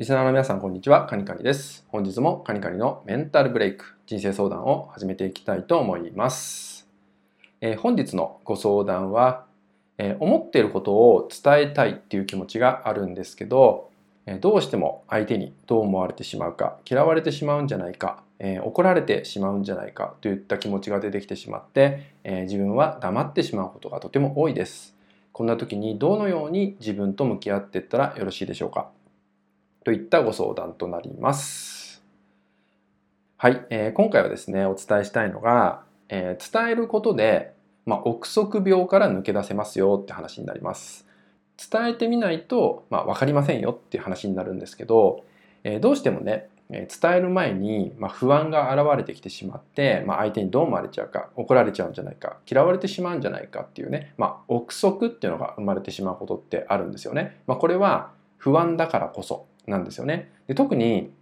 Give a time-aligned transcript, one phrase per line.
[0.00, 1.04] リスナーの皆さん、こんにちは。
[1.04, 1.84] カニカニです。
[1.88, 6.88] 本日もカニカニのメンタルブレイク、人生相談を始めていきたいと思います。
[7.60, 9.44] えー、本日のご相談は、
[9.98, 13.90] えー、思っていることを伝えたいっていう気持ちがあるんですけど、
[14.24, 24.96] えー、どうしても相手にどう思われてしまうか、嫌われてしまうんじゃないか、え怒られてしまうんじゃないかといった気持ちが出てきてしまって、え自分は黙ってしまうことがとても多いです。
[25.32, 28.88] こんな時にどのように自分と向き合っていったらよろしいでしょうか？
[29.84, 32.02] といったご相談となります。
[33.36, 37.54] はい、えー、今回はですね、お伝えしたいのが、えー、伝えることで、
[37.86, 41.06] まあ、憶測病から抜け出せますよって話になります。
[41.56, 45.24] 伝えてみないと、まあ、分かりませんよっていう話になるんですけど、
[45.64, 57.40] えー、どうしてもね、伝える前に、まあ、不安が現れてきてしまって、まあ、相手にどう思われちゃうか怒られちゃうんじゃないか嫌われてしまうんじゃないかっていうね、まあ、憶測っていうのが生まれてしまうことってあるんですよね。
[57.46, 60.32] まあ、これは不安だからこそなんですよね。
[60.46, 61.12] で特に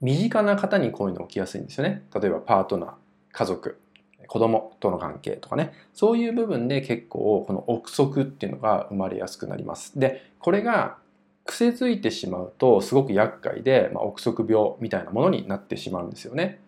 [0.00, 2.04] 身近な方にこういうの起きやすいんですよね。
[2.14, 2.90] 例えばパートナー、
[3.32, 3.78] 家族、
[4.26, 5.72] 子供との関係とかね。
[5.94, 9.98] そういう部分で結構この憶測っていうのが生まれやすくなります。
[9.98, 10.98] で、これが
[11.46, 16.60] 癖づいてしまうとすごく厄介で、まあ、憶測病みたいなものになってしまうんですよね。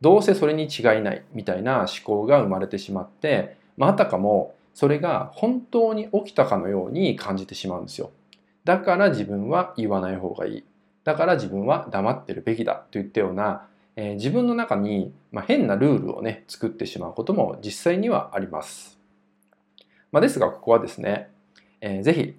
[0.00, 8.10] どうせそれに違いないみたいな思考が生まれてしまって、まあ、あたかもそれが本当に起きたかのように感じてしまうんですよ。
[8.64, 10.64] だから自分は言わない方がいい。
[11.04, 18.98] だから自分は黙ってるべきだといったような、えー、自分の中に、まあ、変なルールをね、作ってしまうことも実際にはあります。
[20.10, 21.28] まあ、ですが、ここはですね、
[21.80, 22.34] えー、ぜひ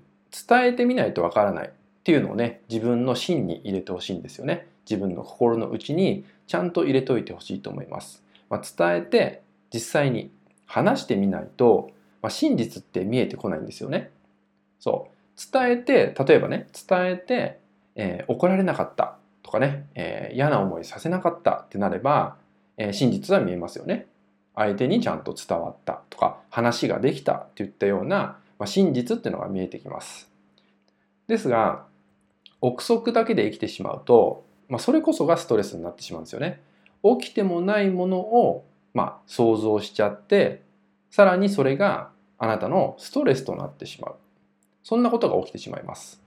[0.47, 1.71] 伝えてみないとわからないっ
[2.03, 4.67] ていうのをね、自分の芯に入れてほしいんですよね。
[4.89, 8.23] 自分の心の内にちゃんと入れといてほしいと思います。
[8.49, 9.41] まあ、伝えて
[9.73, 10.31] 実際に
[10.65, 14.11] 話してみないと、まあ、真実って見えてこないんですよね。
[14.79, 15.14] そう。
[15.52, 17.59] 伝えて、例えばね、伝えて、
[17.95, 22.38] えー、怒られなかったとかね、えー、嫌な思いさせなかったってなれば、
[22.77, 24.08] えー、真実は見えますよね。
[24.55, 30.30] 相手にちゃんと伝わったとか、話ができたっていったような、まあ、真実っていうのが見えてきます。
[31.27, 31.86] ですが、
[32.61, 36.61] 憶測だけで生きてしまうと、まあ、それこそがストレスになってしまうんですよね。
[37.04, 40.64] 起きてもないものを、まあ、想像しちゃって、
[41.11, 44.15] さらにそれがあなたのストレスとなってしまう。
[44.85, 46.21] そんなことが起きてしまいます。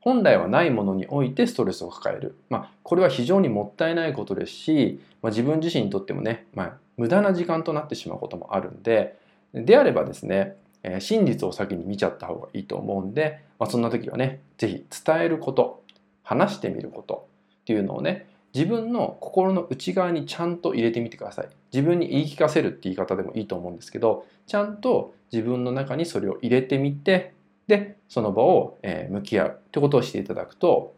[0.00, 2.38] 本来はないものにおいてストレスを抱える。
[2.48, 9.18] まあ、これは非常にもったいないことですし、まあ、自分自身にとってもね、まあ、無駄な時間となってしまうこともあるんで、
[9.52, 10.54] であればですね、
[10.84, 15.82] え、真実を先に見ちゃった方がいいと思うんで、まあ、そんな時はね、是非伝えること、
[16.22, 17.26] 話してみること
[17.62, 21.48] っていうのをね、自分の心の内側にちゃんと入れてみてください。
[21.72, 27.34] 自分に言い聞かせるって言い方でもいいと思うんですけど、ちゃんと自分の中にそれを入れてみて、
[27.68, 30.94] でその場を、え向き合うってことをしていただくと、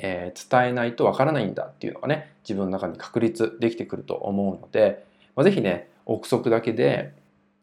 [0.00, 5.04] えー、伝えないとわからないんだっていうのがね自分の中に確立できてくると思うので、
[5.34, 7.12] まあ、ぜひね憶測だけで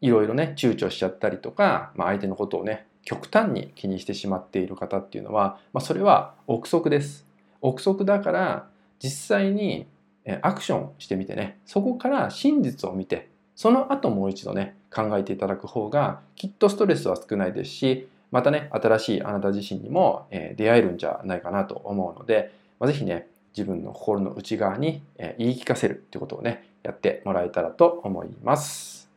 [0.00, 7.26] いろいろね躊躇しちゃったりとか、まあ、相手のことをね極端に気にしてしまっている方っていうのは、まあ、それは憶測です。
[7.60, 8.66] 憶測だから
[8.98, 9.86] 実際に
[10.42, 29.10] アクションしてみてねそこから真実を見てその後もう一度ね考えていただく方がきっとストレスは少ないですしまたね、新しいあなた自身にも、え出会えるんじゃないかなと思うので、まあ、ぜひね、自分の心の内側に、え言い聞かせるということをね、やってもらえたらと思います。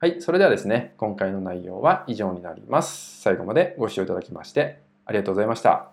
[0.00, 3.22] はい、それではですね、今回の内容は以上になります。
[3.22, 5.91] 最後までご視聴いただきましてありがとうございました。